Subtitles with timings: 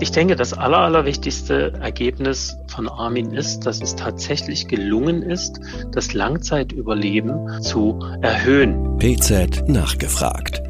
[0.00, 5.58] Ich denke, das aller, allerwichtigste Ergebnis von Armin ist, dass es tatsächlich gelungen ist,
[5.90, 8.96] das Langzeitüberleben zu erhöhen.
[8.98, 10.62] PZ nachgefragt.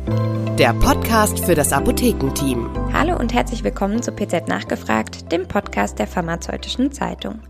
[0.58, 2.70] Der Podcast für das Apothekenteam.
[2.92, 7.40] Hallo und herzlich willkommen zu PZ nachgefragt, dem Podcast der Pharmazeutischen Zeitung.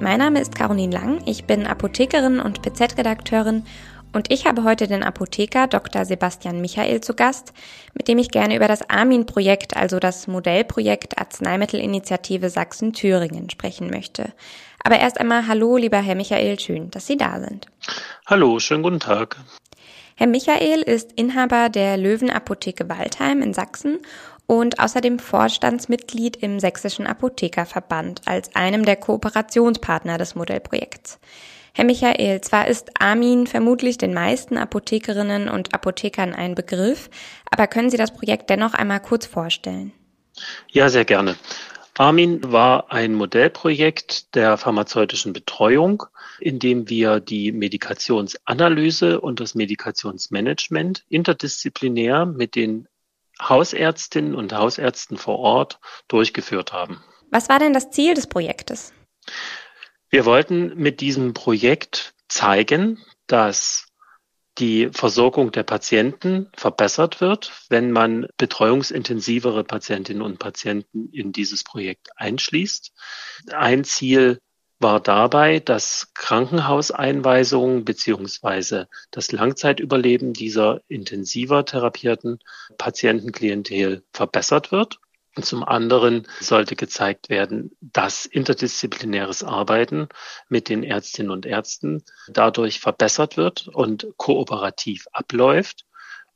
[0.00, 3.64] Mein Name ist Caroline Lang, ich bin Apothekerin und PZ-Redakteurin
[4.12, 6.04] und ich habe heute den Apotheker Dr.
[6.04, 7.52] Sebastian Michael zu Gast,
[7.94, 14.32] mit dem ich gerne über das Armin-Projekt, also das Modellprojekt Arzneimittelinitiative Sachsen-Thüringen sprechen möchte.
[14.82, 17.66] Aber erst einmal Hallo, lieber Herr Michael, schön, dass Sie da sind.
[18.26, 19.36] Hallo, schönen guten Tag.
[20.16, 23.98] Herr Michael ist Inhaber der Löwenapotheke Waldheim in Sachsen
[24.46, 31.18] und außerdem Vorstandsmitglied im Sächsischen Apothekerverband als einem der Kooperationspartner des Modellprojekts.
[31.76, 37.10] Herr Michael, zwar ist Armin vermutlich den meisten Apothekerinnen und Apothekern ein Begriff,
[37.50, 39.92] aber können Sie das Projekt dennoch einmal kurz vorstellen?
[40.70, 41.36] Ja, sehr gerne.
[41.98, 46.04] Armin war ein Modellprojekt der pharmazeutischen Betreuung,
[46.40, 52.88] in dem wir die Medikationsanalyse und das Medikationsmanagement interdisziplinär mit den
[53.38, 55.78] Hausärztinnen und Hausärzten vor Ort
[56.08, 57.04] durchgeführt haben.
[57.30, 58.94] Was war denn das Ziel des Projektes?
[60.16, 63.88] Wir wollten mit diesem Projekt zeigen, dass
[64.56, 72.08] die Versorgung der Patienten verbessert wird, wenn man betreuungsintensivere Patientinnen und Patienten in dieses Projekt
[72.16, 72.94] einschließt.
[73.52, 74.38] Ein Ziel
[74.78, 82.38] war dabei, dass Krankenhauseinweisungen beziehungsweise das Langzeitüberleben dieser intensiver therapierten
[82.78, 84.98] Patientenklientel verbessert wird.
[85.36, 90.08] Und zum anderen sollte gezeigt werden, dass interdisziplinäres Arbeiten
[90.48, 95.84] mit den Ärztinnen und Ärzten dadurch verbessert wird und kooperativ abläuft.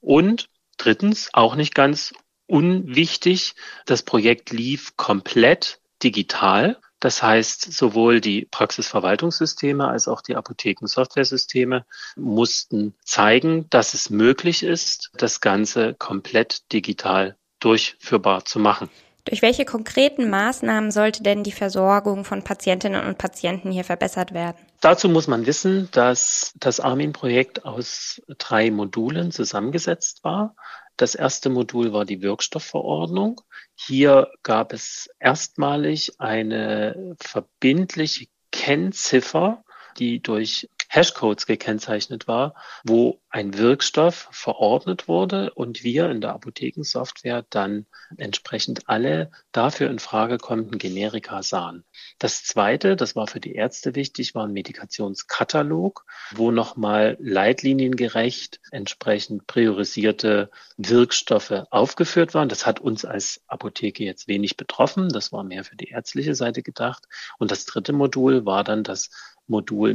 [0.01, 2.13] Und drittens, auch nicht ganz
[2.47, 3.55] unwichtig,
[3.87, 6.79] das Projekt lief komplett digital.
[6.99, 11.87] Das heißt, sowohl die Praxisverwaltungssysteme als auch die Apothekensoftwaresysteme
[12.17, 18.91] mussten zeigen, dass es möglich ist, das Ganze komplett digital durchführbar zu machen.
[19.25, 24.57] Durch welche konkreten Maßnahmen sollte denn die Versorgung von Patientinnen und Patienten hier verbessert werden?
[24.81, 30.57] Dazu muss man wissen, dass das Armin-Projekt aus drei Modulen zusammengesetzt war.
[30.97, 33.41] Das erste Modul war die Wirkstoffverordnung.
[33.75, 39.63] Hier gab es erstmalig eine verbindliche Kennziffer,
[39.99, 47.47] die durch Hashcodes gekennzeichnet war, wo ein Wirkstoff verordnet wurde und wir in der Apothekensoftware
[47.49, 47.87] dann
[48.17, 51.85] entsprechend alle dafür in Frage kommenden Generika sahen.
[52.19, 59.47] Das zweite, das war für die Ärzte wichtig, war ein Medikationskatalog, wo nochmal leitliniengerecht entsprechend
[59.47, 62.49] priorisierte Wirkstoffe aufgeführt waren.
[62.49, 65.09] Das hat uns als Apotheke jetzt wenig betroffen.
[65.09, 67.05] Das war mehr für die ärztliche Seite gedacht.
[67.39, 69.11] Und das dritte Modul war dann das
[69.51, 69.95] Modul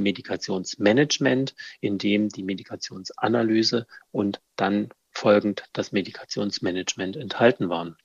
[0.86, 7.98] Medikationsmanagement, in dem die Medikationsanalyse und dann folgend das Medikationsmanagement enthalten waren.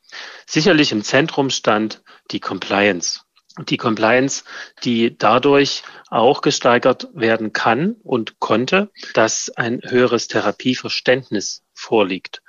[0.46, 3.20] Sicherlich im Zentrum stand die Compliance.
[3.68, 4.44] Die Compliance,
[4.84, 12.42] die dadurch auch gesteigert werden kann und konnte, dass ein höheres Therapieverständnis vorliegt.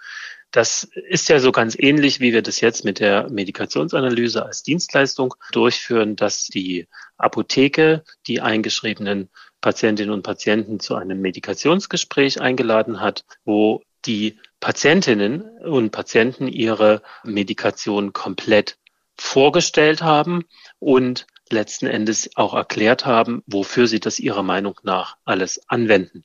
[0.52, 5.34] Das ist ja so ganz ähnlich, wie wir das jetzt mit der Medikationsanalyse als Dienstleistung
[5.54, 6.88] durchführen, dass die
[7.18, 9.30] Apotheke die eingeschriebenen
[9.62, 18.14] Patientinnen und Patienten zu einem Medikationsgespräch eingeladen hat, wo die Patientinnen und Patienten ihre Medikation
[18.14, 18.78] komplett
[19.18, 20.46] vorgestellt haben
[20.80, 26.24] und letzten Endes auch erklärt haben, wofür sie das ihrer Meinung nach alles anwenden.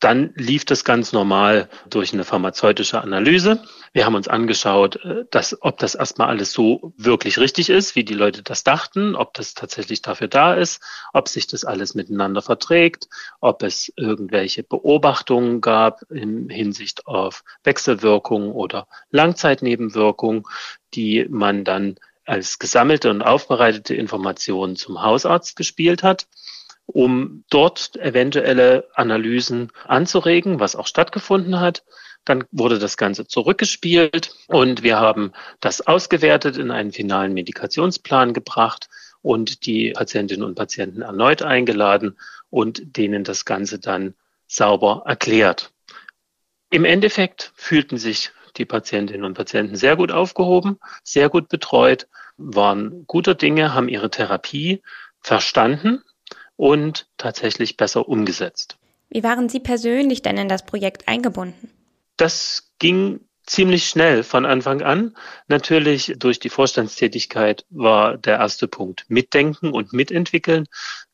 [0.00, 3.64] Dann lief das ganz normal durch eine pharmazeutische Analyse.
[3.92, 8.04] Wir haben uns angeschaut, äh, dass, ob das erstmal alles so wirklich richtig ist, wie
[8.04, 10.80] die Leute das dachten, ob das tatsächlich dafür da ist,
[11.12, 13.08] ob sich das alles miteinander verträgt,
[13.40, 20.44] ob es irgendwelche Beobachtungen gab in Hinsicht auf Wechselwirkungen oder Langzeitnebenwirkungen,
[20.94, 26.28] die man dann als gesammelte und aufbereitete Informationen zum Hausarzt gespielt hat
[26.88, 31.84] um dort eventuelle Analysen anzuregen, was auch stattgefunden hat.
[32.24, 38.88] Dann wurde das Ganze zurückgespielt und wir haben das ausgewertet in einen finalen Medikationsplan gebracht
[39.20, 42.16] und die Patientinnen und Patienten erneut eingeladen
[42.48, 44.14] und denen das Ganze dann
[44.46, 45.72] sauber erklärt.
[46.70, 52.08] Im Endeffekt fühlten sich die Patientinnen und Patienten sehr gut aufgehoben, sehr gut betreut,
[52.38, 54.82] waren guter Dinge, haben ihre Therapie
[55.20, 56.02] verstanden
[56.58, 58.76] und tatsächlich besser umgesetzt.
[59.08, 61.70] Wie waren Sie persönlich denn in das Projekt eingebunden?
[62.18, 65.16] Das ging ziemlich schnell von Anfang an.
[65.48, 70.66] Natürlich durch die Vorstandstätigkeit war der erste Punkt mitdenken und mitentwickeln.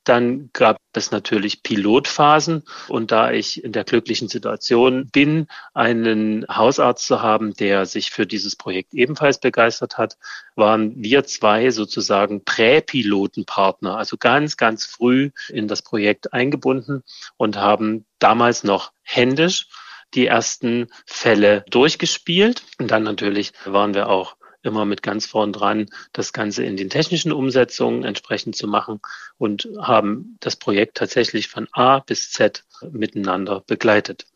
[0.02, 2.64] Dann gab es natürlich Pilotphasen.
[2.88, 8.26] Und da ich in der glücklichen Situation bin, einen Hausarzt zu haben, der sich für
[8.26, 10.18] dieses Projekt ebenfalls begeistert hat,
[10.56, 17.02] waren wir zwei sozusagen Präpilotenpartner, also ganz, ganz früh in das Projekt eingebunden
[17.36, 19.68] und haben damals noch händisch
[20.12, 22.62] die ersten Fälle durchgespielt.
[22.78, 26.90] Und dann natürlich waren wir auch immer mit ganz vorn dran, das Ganze in den
[26.90, 29.00] technischen Umsetzungen entsprechend zu machen
[29.36, 34.26] und haben das Projekt tatsächlich von A bis Z miteinander begleitet.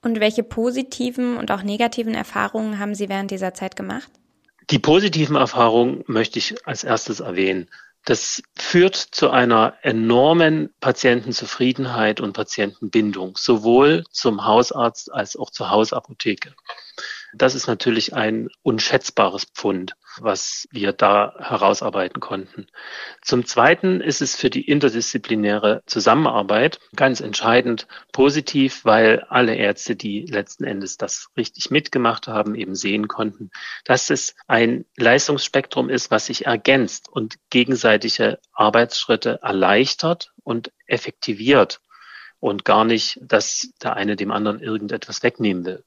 [0.00, 4.10] Und welche positiven und auch negativen Erfahrungen haben Sie während dieser Zeit gemacht?
[4.70, 7.68] Die positiven Erfahrungen möchte ich als erstes erwähnen.
[8.08, 16.54] Das führt zu einer enormen Patientenzufriedenheit und Patientenbindung, sowohl zum Hausarzt als auch zur Hausapotheke.
[17.34, 22.66] Das ist natürlich ein unschätzbares Pfund, was wir da herausarbeiten konnten.
[23.22, 30.22] Zum Zweiten ist es für die interdisziplinäre Zusammenarbeit ganz entscheidend positiv, weil alle Ärzte, die
[30.22, 33.50] letzten Endes das richtig mitgemacht haben, eben sehen konnten,
[33.84, 41.80] dass es ein Leistungsspektrum ist, was sich ergänzt und gegenseitige Arbeitsschritte erleichtert und effektiviert
[42.40, 45.84] und gar nicht, dass der eine dem anderen irgendetwas wegnehmen will.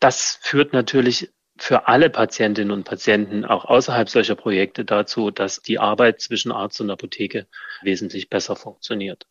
[0.00, 5.78] Das führt natürlich für alle Patientinnen und Patienten auch außerhalb solcher Projekte dazu, dass die
[5.78, 7.48] Arbeit zwischen Arzt und Apotheke
[7.82, 9.26] wesentlich besser funktioniert.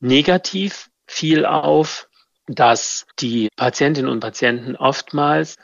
[0.00, 2.08] Negativ fiel auf,
[2.46, 5.56] dass die Patientinnen und Patienten oftmals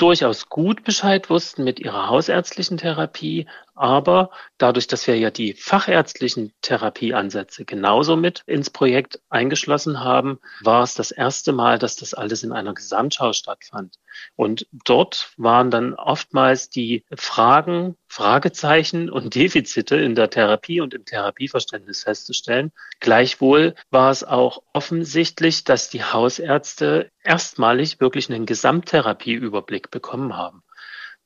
[0.00, 6.52] durchaus gut Bescheid wussten mit ihrer hausärztlichen Therapie, aber dadurch, dass wir ja die fachärztlichen
[6.62, 12.42] Therapieansätze genauso mit ins Projekt eingeschlossen haben, war es das erste Mal, dass das alles
[12.42, 13.96] in einer Gesamtschau stattfand.
[14.36, 21.04] Und dort waren dann oftmals die Fragen, Fragezeichen und Defizite in der Therapie und im
[21.04, 22.72] Therapieverständnis festzustellen.
[22.98, 30.64] Gleichwohl war es auch offensichtlich, dass die Hausärzte erstmalig wirklich einen Gesamttherapieüberblick bekommen haben.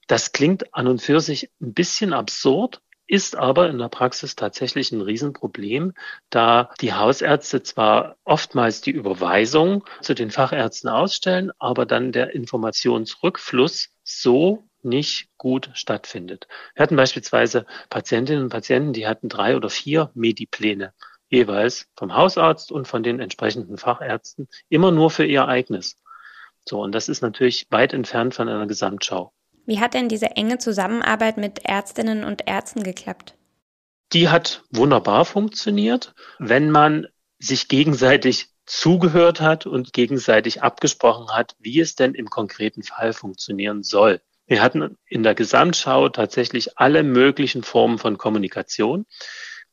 [0.08, 4.92] Das klingt an und für sich ein bisschen absurd, ist aber in der Praxis tatsächlich
[4.92, 5.94] ein Riesenproblem,
[6.28, 13.88] da die Hausärzte zwar oftmals die Überweisung zu den Fachärzten ausstellen, aber dann der Informationsrückfluss
[14.02, 16.46] so nicht gut stattfindet.
[16.74, 20.92] Wir hatten beispielsweise Patientinnen und Patienten, die hatten drei oder vier Medipläne
[21.28, 25.96] jeweils vom Hausarzt und von den entsprechenden Fachärzten immer nur für ihr eigenes.
[26.66, 29.32] So, und das ist natürlich weit entfernt von einer Gesamtschau.
[29.66, 33.34] Wie hat denn diese enge Zusammenarbeit mit Ärztinnen und Ärzten geklappt?
[34.12, 37.06] Die hat wunderbar funktioniert, wenn man
[37.38, 43.82] sich gegenseitig zugehört hat und gegenseitig abgesprochen hat, wie es denn im konkreten Fall funktionieren
[43.82, 44.20] soll.
[44.46, 49.06] Wir hatten in der Gesamtschau tatsächlich alle möglichen Formen von Kommunikation.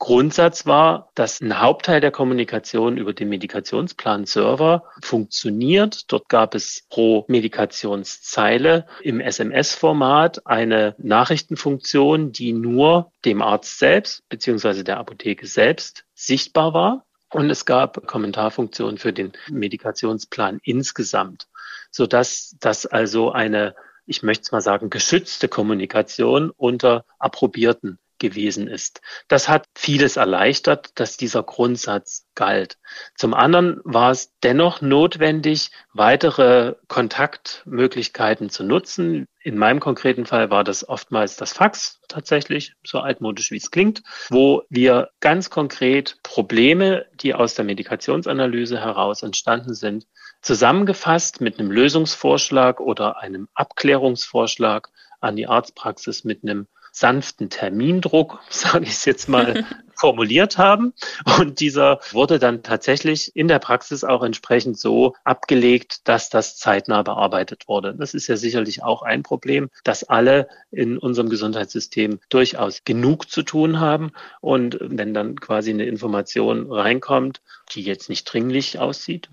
[0.02, 6.12] Grundsatz war, dass ein Hauptteil der Kommunikation über den Medikationsplan-Server funktioniert.
[6.12, 14.82] Dort gab es pro Medikationszeile im SMS-Format eine Nachrichtenfunktion, die nur dem Arzt selbst bzw.
[14.82, 17.06] der Apotheke selbst sichtbar war.
[17.30, 21.48] Und es gab Kommentarfunktionen für den Medikationsplan insgesamt,
[21.92, 23.76] sodass das also eine,
[24.06, 29.02] ich möchte es mal sagen, geschützte Kommunikation unter Approbierten gewesen ist.
[29.28, 32.78] Das hat vieles erleichtert, dass dieser Grundsatz galt.
[33.16, 39.26] Zum anderen war es dennoch notwendig, weitere Kontaktmöglichkeiten zu nutzen.
[39.44, 44.04] In meinem konkreten Fall war das oftmals das Fax tatsächlich, so altmodisch wie es klingt,
[44.30, 50.06] wo wir ganz konkret Probleme, die aus der Medikationsanalyse heraus entstanden sind,
[50.42, 58.86] zusammengefasst mit einem Lösungsvorschlag oder einem Abklärungsvorschlag an die Arztpraxis mit einem sanften Termindruck, sage
[58.86, 60.94] ich es jetzt mal, formuliert haben.
[61.40, 67.04] Und dieser wurde dann tatsächlich in der Praxis auch entsprechend so abgelegt, dass das zeitnah
[67.04, 67.94] bearbeitet wurde.
[67.96, 73.44] Das ist ja sicherlich auch ein Problem, dass alle in unserem Gesundheitssystem durchaus genug zu
[73.44, 74.12] tun haben.
[74.42, 77.42] Und wenn dann quasi eine Information reinkommt,
[77.74, 79.30] die jetzt nicht dringlich aussieht,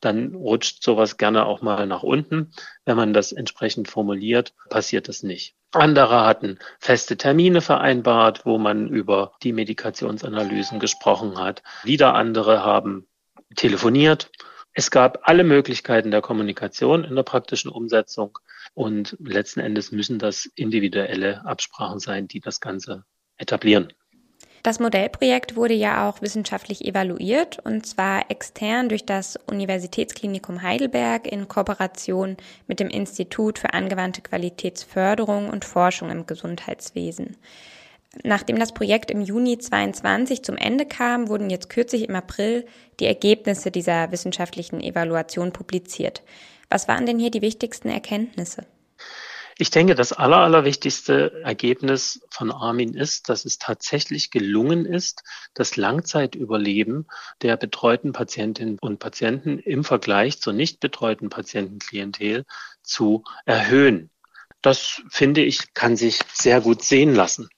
[0.00, 2.52] dann rutscht sowas gerne auch mal nach unten.
[2.84, 5.54] Wenn man das entsprechend formuliert, passiert das nicht.
[5.72, 11.62] Andere hatten feste Termine vereinbart, wo man über die Medikationsanalysen gesprochen hat.
[11.84, 13.06] Wieder andere haben
[13.54, 14.30] telefoniert.
[14.72, 18.38] Es gab alle Möglichkeiten der Kommunikation in der praktischen Umsetzung
[18.74, 23.04] und letzten Endes müssen das individuelle Absprachen sein, die das Ganze
[23.36, 23.92] etablieren.
[24.62, 31.48] Das Modellprojekt wurde ja auch wissenschaftlich evaluiert und zwar extern durch das Universitätsklinikum Heidelberg in
[31.48, 32.36] Kooperation
[32.66, 37.36] mit dem Institut für angewandte Qualitätsförderung und Forschung im Gesundheitswesen.
[38.24, 42.66] Nachdem das Projekt im Juni 22 zum Ende kam, wurden jetzt kürzlich im April
[43.00, 46.22] die Ergebnisse dieser wissenschaftlichen Evaluation publiziert.
[46.68, 48.64] Was waren denn hier die wichtigsten Erkenntnisse?
[49.60, 55.76] Ich denke, das aller, allerwichtigste Ergebnis von Armin ist, dass es tatsächlich gelungen ist, das
[55.76, 57.08] Langzeitüberleben
[57.42, 62.44] der betreuten Patientinnen und Patienten im Vergleich zur nicht betreuten Patientenklientel
[62.82, 64.10] zu erhöhen.
[64.62, 67.48] Das finde ich, kann sich sehr gut sehen lassen.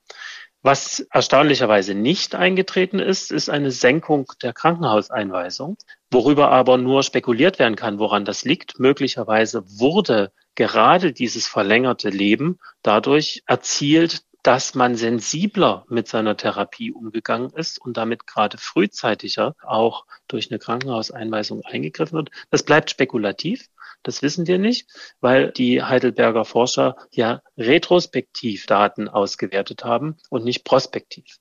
[0.62, 5.78] Was erstaunlicherweise nicht eingetreten ist, ist eine Senkung der Krankenhauseinweisung,
[6.10, 8.78] worüber aber nur spekuliert werden kann, woran das liegt.
[8.78, 17.50] Möglicherweise wurde gerade dieses verlängerte Leben dadurch erzielt, dass man sensibler mit seiner Therapie umgegangen
[17.50, 22.30] ist und damit gerade frühzeitiger auch durch eine Krankenhauseinweisung eingegriffen wird.
[22.50, 23.68] Das bleibt spekulativ.
[24.02, 24.88] Das wissen wir nicht,
[25.20, 31.38] weil die Heidelberger Forscher ja retrospektiv Daten ausgewertet haben und nicht prospektiv.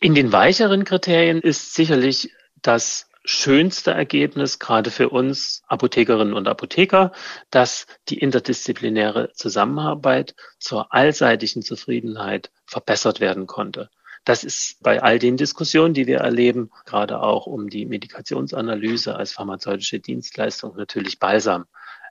[0.00, 2.32] In den weicheren Kriterien ist sicherlich
[2.62, 7.12] das schönste Ergebnis, gerade für uns Apothekerinnen und Apotheker,
[7.50, 13.88] dass die interdisziplinäre Zusammenarbeit zur allseitigen Zufriedenheit verbessert werden konnte.
[14.24, 19.32] Das ist bei all den Diskussionen, die wir erleben, gerade auch um die Medikationsanalyse als
[19.32, 21.66] pharmazeutische Dienstleistung natürlich balsam.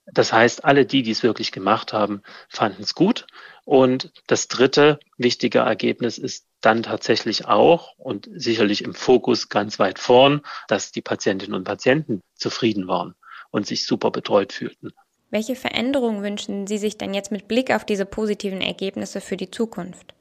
[0.05, 3.25] Das heißt, alle die, die es wirklich gemacht haben, fanden es gut.
[3.65, 9.99] Und das dritte wichtige Ergebnis ist dann tatsächlich auch und sicherlich im Fokus ganz weit
[9.99, 13.15] vorn, dass die Patientinnen und Patienten zufrieden waren
[13.51, 14.91] und sich super betreut fühlten.
[15.29, 19.49] Welche Veränderungen wünschen Sie sich denn jetzt mit Blick auf diese positiven Ergebnisse für die
[19.49, 20.13] Zukunft?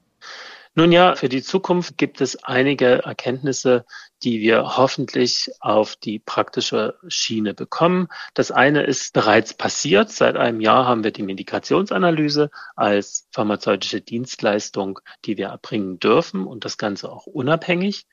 [0.74, 3.84] Nun ja, für die Zukunft gibt es einige Erkenntnisse,
[4.22, 8.08] die wir hoffentlich auf die praktische Schiene bekommen.
[8.32, 10.10] Das eine ist bereits passiert.
[10.10, 16.64] Seit einem Jahr haben wir die Medikationsanalyse als pharmazeutische Dienstleistung, die wir erbringen dürfen und
[16.64, 18.06] das Ganze auch unabhängig.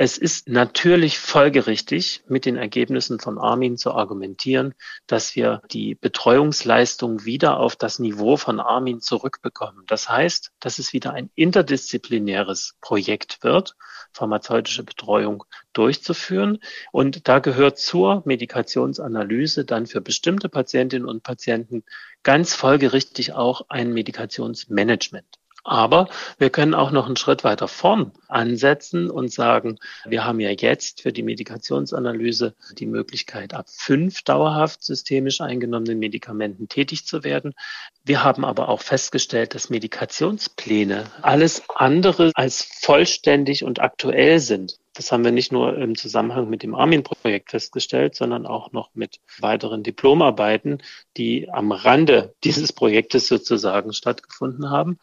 [0.00, 4.74] Es ist natürlich folgerichtig, mit den Ergebnissen von Armin zu argumentieren,
[5.08, 9.82] dass wir die Betreuungsleistung wieder auf das Niveau von Armin zurückbekommen.
[9.88, 13.74] Das heißt, dass es wieder ein interdisziplinäres Projekt wird,
[14.12, 16.60] pharmazeutische Betreuung durchzuführen.
[16.92, 21.82] Und da gehört zur Medikationsanalyse dann für bestimmte Patientinnen und Patienten
[22.22, 25.37] ganz folgerichtig auch ein Medikationsmanagement.
[25.68, 26.08] Aber
[26.38, 31.02] wir können auch noch einen Schritt weiter vorn ansetzen und sagen, wir haben ja jetzt
[31.02, 37.54] für die Medikationsanalyse die Möglichkeit, ab fünf dauerhaft systemisch eingenommenen Medikamenten tätig zu werden.
[38.02, 44.78] Wir haben aber auch festgestellt, dass Medikationspläne alles andere als vollständig und aktuell sind.
[44.98, 49.20] Das haben wir nicht nur im Zusammenhang mit dem Armin-Projekt festgestellt, sondern auch noch mit
[49.38, 50.82] weiteren Diplomarbeiten,
[51.16, 54.98] die am Rande dieses Projektes sozusagen stattgefunden haben.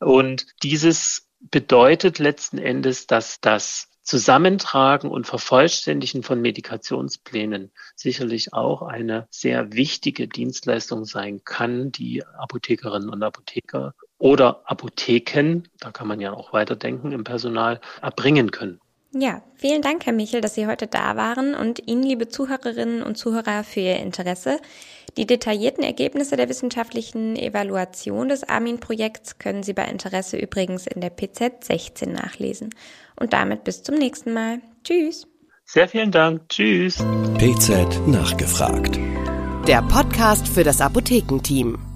[0.00, 9.28] Und dieses bedeutet letzten Endes, dass das Zusammentragen und Vervollständigen von Medikationsplänen sicherlich auch eine
[9.30, 16.32] sehr wichtige Dienstleistung sein kann, die Apothekerinnen und Apotheker oder Apotheken, da kann man ja
[16.32, 18.80] auch weiterdenken im Personal, erbringen können.
[19.12, 23.16] Ja, vielen Dank, Herr Michel, dass Sie heute da waren und Ihnen, liebe Zuhörerinnen und
[23.16, 24.60] Zuhörer, für Ihr Interesse.
[25.16, 31.10] Die detaillierten Ergebnisse der wissenschaftlichen Evaluation des Armin-Projekts können Sie bei Interesse übrigens in der
[31.10, 32.70] PZ 16 nachlesen.
[33.18, 34.60] Und damit bis zum nächsten Mal.
[34.84, 35.26] Tschüss.
[35.64, 36.48] Sehr vielen Dank.
[36.48, 36.98] Tschüss.
[37.38, 38.96] PZ nachgefragt.
[39.66, 41.89] Der Podcast für das Apothekenteam.